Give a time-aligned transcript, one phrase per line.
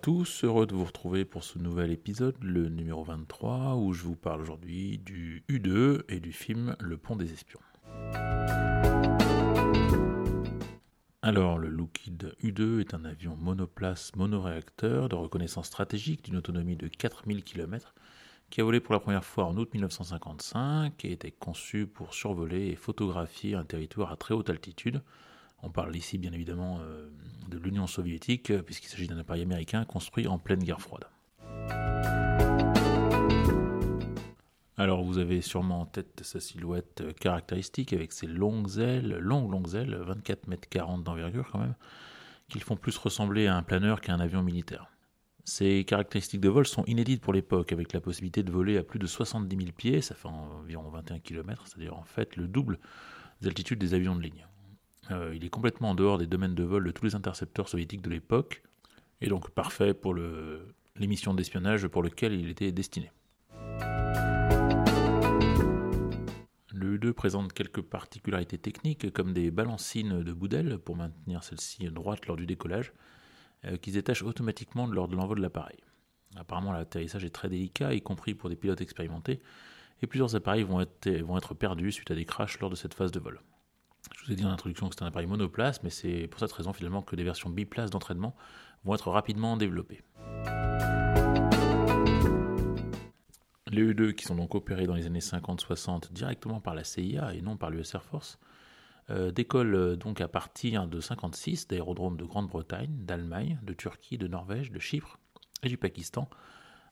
[0.00, 4.16] Tous, heureux de vous retrouver pour ce nouvel épisode, le numéro 23, où je vous
[4.16, 7.60] parle aujourd'hui du U2 et du film Le Pont des Espions.
[11.20, 16.88] Alors, le Lockheed U2 est un avion monoplace monoréacteur de reconnaissance stratégique d'une autonomie de
[16.88, 17.94] 4000 km
[18.48, 22.68] qui a volé pour la première fois en août 1955 et était conçu pour survoler
[22.68, 25.02] et photographier un territoire à très haute altitude.
[25.62, 27.08] On parle ici bien évidemment euh,
[27.48, 31.04] de l'Union soviétique puisqu'il s'agit d'un appareil américain construit en pleine guerre froide.
[34.80, 39.74] Alors vous avez sûrement en tête sa silhouette caractéristique avec ses longues ailes, longues longues
[39.74, 41.74] ailes, 24 mètres 40 d'envergure quand même,
[42.48, 44.86] qui le font plus ressembler à un planeur qu'à un avion militaire.
[45.44, 48.98] Ces caractéristiques de vol sont inédites pour l'époque, avec la possibilité de voler à plus
[48.98, 52.78] de 70 000 pieds, ça fait environ 21 km, c'est-à-dire en fait le double
[53.42, 54.46] des altitudes des avions de ligne.
[55.10, 58.02] Euh, il est complètement en dehors des domaines de vol de tous les intercepteurs soviétiques
[58.02, 58.62] de l'époque,
[59.20, 63.10] et donc parfait pour les missions d'espionnage pour lesquelles il était destiné.
[66.72, 72.26] Le U2 présente quelques particularités techniques comme des balancines de boudelle pour maintenir celle-ci droite
[72.26, 72.92] lors du décollage,
[73.66, 75.78] euh, qui se détachent automatiquement lors de l'envol de l'appareil.
[76.36, 79.40] Apparemment l'atterrissage est très délicat, y compris pour des pilotes expérimentés,
[80.00, 83.20] et plusieurs appareils vont être perdus suite à des crashs lors de cette phase de
[83.20, 83.40] vol.
[84.30, 87.02] Vous ai en introduction que c'est un appareil monoplace, mais c'est pour cette raison finalement
[87.02, 88.36] que des versions biplaces d'entraînement
[88.84, 90.02] vont être rapidement développées.
[93.66, 97.42] Les U2 qui sont donc opérés dans les années 50-60 directement par la CIA et
[97.42, 98.38] non par l'US Air Force
[99.10, 104.28] euh, décollent euh, donc à partir de 56 d'aérodromes de Grande-Bretagne, d'Allemagne, de Turquie, de
[104.28, 105.18] Norvège, de Chypre
[105.64, 106.30] et du Pakistan,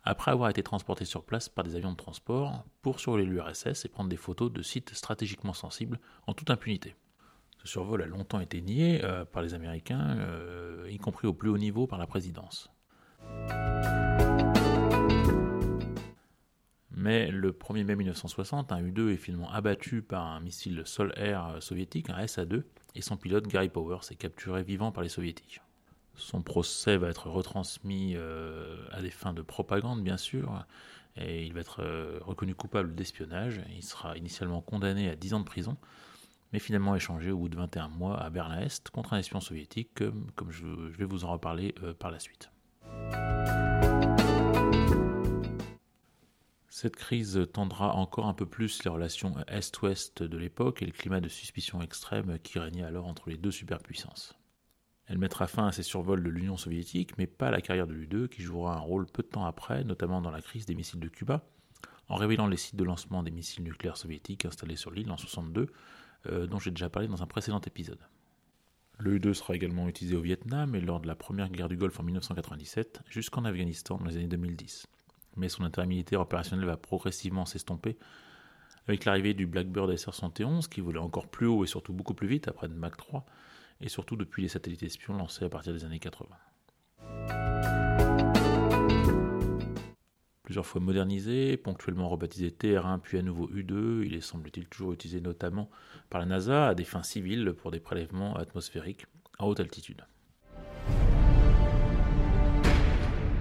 [0.03, 3.89] après avoir été transportés sur place par des avions de transport pour survoler l'URSS et
[3.89, 6.97] prendre des photos de sites stratégiquement sensibles en toute impunité.
[7.59, 11.51] Ce survol a longtemps été nié euh, par les Américains, euh, y compris au plus
[11.51, 12.71] haut niveau par la présidence.
[16.91, 22.11] Mais le 1er mai 1960, un U-2 est finalement abattu par un missile sol-air soviétique,
[22.11, 22.65] un SA-2,
[22.97, 25.61] et son pilote Gary Powers est capturé vivant par les soviétiques.
[26.19, 30.65] Son procès va être retransmis euh, à des fins de propagande, bien sûr,
[31.17, 33.61] et il va être euh, reconnu coupable d'espionnage.
[33.77, 35.77] Il sera initialement condamné à 10 ans de prison,
[36.53, 40.51] mais finalement échangé au bout de 21 mois à Berlin-Est contre un espion soviétique, comme,
[40.51, 42.51] je, vais vous en reparler euh, par la suite.
[46.69, 51.21] Cette crise tendra encore un peu plus les relations Est-Ouest de l'époque et le climat
[51.21, 54.39] de suspicion extrême qui régnait alors entre les deux superpuissances.
[55.07, 57.95] Elle mettra fin à ces survols de l'Union soviétique, mais pas à la carrière de
[57.95, 61.01] l'U2, qui jouera un rôle peu de temps après, notamment dans la crise des missiles
[61.01, 61.47] de Cuba,
[62.09, 65.63] en révélant les sites de lancement des missiles nucléaires soviétiques installés sur l'île en 62,
[65.63, 65.67] euh,
[66.27, 68.01] dont j'ai déjà parlé dans un précédent épisode.
[68.99, 72.01] Le U-2 sera également utilisé au Vietnam et lors de la première guerre du Golfe
[72.01, 74.87] en 1997, jusqu'en Afghanistan dans les années 2010
[75.39, 77.97] mais son intérêt militaire opérationnel va progressivement s'estomper
[78.87, 82.49] avec l'arrivée du Blackbird SR-71 qui volait encore plus haut et surtout beaucoup plus vite
[82.49, 83.25] après le Mach 3
[83.81, 86.29] et surtout depuis les satellites espions lancés à partir des années 80.
[90.49, 95.21] Plusieurs fois modernisé, ponctuellement rebaptisé TR1 puis à nouveau U2, il est semble-t-il toujours utilisé
[95.21, 95.69] notamment
[96.09, 99.05] par la NASA à des fins civiles pour des prélèvements atmosphériques
[99.39, 100.07] à haute altitude.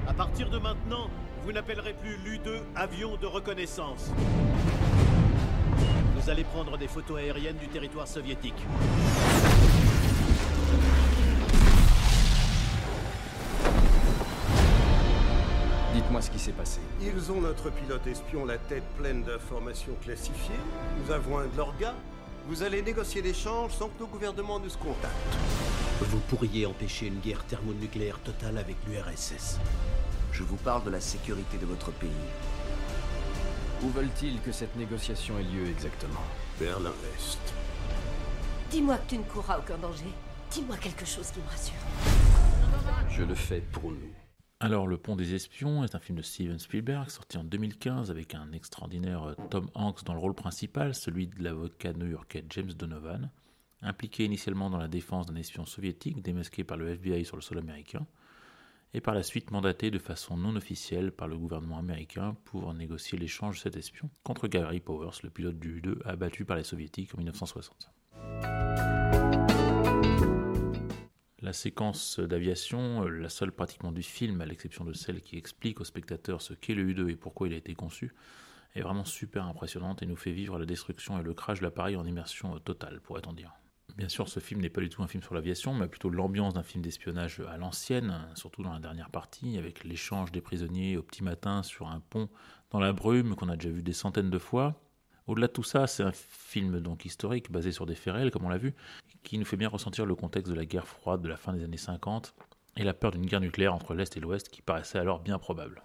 [0.06, 1.09] À partir de maintenant,
[1.44, 4.12] vous n'appellerez plus l'U2 avion de reconnaissance.
[6.13, 8.66] Vous allez prendre des photos aériennes du territoire soviétique.
[15.97, 16.79] Dites-moi ce qui s'est passé.
[17.01, 20.59] Ils ont notre pilote espion la tête pleine d'informations classifiées.
[21.01, 21.95] Nous avons un de leurs gars.
[22.47, 25.15] Vous allez négocier l'échange sans que nos gouvernements nous contactent.
[26.01, 29.59] Vous pourriez empêcher une guerre thermonucléaire totale avec l'URSS.
[30.33, 32.11] Je vous parle de la sécurité de votre pays.
[33.81, 36.21] Où veulent-ils que cette négociation ait lieu exactement?
[36.59, 37.39] Berlin-Est.
[38.69, 40.13] Dis-moi que tu ne courras aucun danger.
[40.51, 41.73] Dis-moi quelque chose qui me rassure.
[43.09, 44.16] Je le fais pour nous.
[44.59, 48.33] Alors, Le Pont des Espions est un film de Steven Spielberg sorti en 2015 avec
[48.33, 53.30] un extraordinaire Tom Hanks dans le rôle principal, celui de l'avocat new-yorkais James Donovan,
[53.83, 57.59] impliqué initialement dans la défense d'un espion soviétique démasqué par le FBI sur le sol
[57.59, 58.07] américain.
[58.94, 63.19] et par la suite mandaté de façon non officielle par le gouvernement américain pour négocier
[63.19, 67.13] l'échange de cet espion contre Gary Powers, le pilote du U-2 abattu par les soviétiques
[67.13, 67.92] en 1960.
[71.39, 75.84] La séquence d'aviation, la seule pratiquement du film, à l'exception de celle qui explique au
[75.84, 78.16] spectateur ce qu'est le U-2 et pourquoi il a été conçu,
[78.74, 81.95] est vraiment super impressionnante et nous fait vivre la destruction et le crash de l'appareil
[81.95, 83.51] en immersion totale, pourrait-on dire.
[83.95, 86.56] Bien sûr, ce film n'est pas du tout un film sur l'aviation, mais plutôt l'ambiance
[86.56, 91.04] d'un film d'espionnage à l'ancienne, surtout dans la dernière partie, avec l'échange des prisonniers au
[91.04, 92.30] petit matin sur un pont
[92.72, 94.81] dans la brume qu'on a déjà vu des centaines de fois.
[95.28, 98.45] Au-delà de tout ça, c'est un film donc historique basé sur des faits réels, comme
[98.45, 98.74] on l'a vu,
[99.27, 101.62] qui nous fait bien ressentir le contexte de la guerre froide de la fin des
[101.62, 102.33] années 50
[102.77, 105.83] et la peur d'une guerre nucléaire entre l'Est et l'Ouest qui paraissait alors bien probable.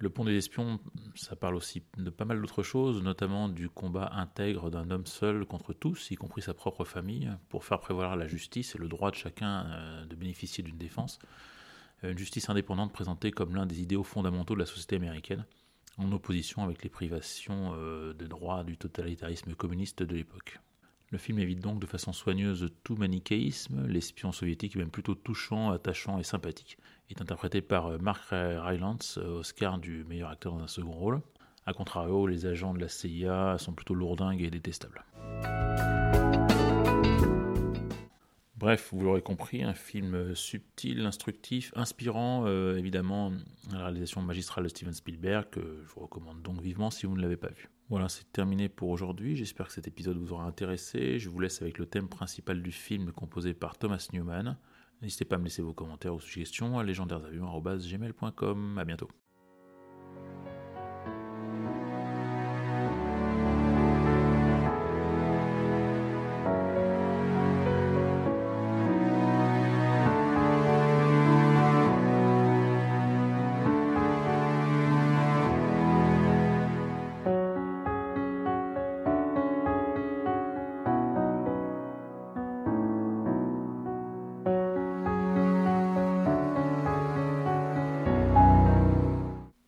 [0.00, 0.80] Le pont des espions,
[1.14, 5.44] ça parle aussi de pas mal d'autres choses, notamment du combat intègre d'un homme seul
[5.44, 9.12] contre tous, y compris sa propre famille, pour faire prévaloir la justice et le droit
[9.12, 11.20] de chacun euh, de bénéficier d'une défense.
[12.02, 15.44] Une justice indépendante présentée comme l'un des idéaux fondamentaux de la société américaine,
[15.98, 20.60] en opposition avec les privations euh, de droits du totalitarisme communiste de l'époque.
[21.10, 25.70] Le film évite donc de façon soigneuse tout manichéisme, l'espion soviétique est même plutôt touchant,
[25.70, 26.78] attachant et sympathique.
[27.08, 30.92] Il est interprété par euh, Mark Rylance, euh, Oscar du meilleur acteur dans un second
[30.92, 31.20] rôle.
[31.66, 35.04] A contrario, les agents de la CIA sont plutôt lourdingues et détestables.
[38.58, 43.32] Bref, vous l'aurez compris, un film subtil, instructif, inspirant, euh, évidemment,
[43.70, 47.22] la réalisation magistrale de Steven Spielberg, que je vous recommande donc vivement si vous ne
[47.22, 47.70] l'avez pas vu.
[47.88, 49.36] Voilà, c'est terminé pour aujourd'hui.
[49.36, 51.20] J'espère que cet épisode vous aura intéressé.
[51.20, 54.58] Je vous laisse avec le thème principal du film composé par Thomas Newman.
[55.02, 58.76] N'hésitez pas à me laisser vos commentaires ou suggestions à légendairesavions.gmail.com.
[58.76, 59.08] À bientôt.